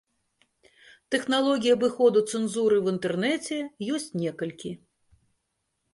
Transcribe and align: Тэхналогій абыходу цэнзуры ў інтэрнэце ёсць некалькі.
Тэхналогій 1.15 1.75
абыходу 1.77 2.19
цэнзуры 2.31 2.75
ў 2.79 2.85
інтэрнэце 2.95 3.57
ёсць 3.99 4.11
некалькі. 4.23 4.71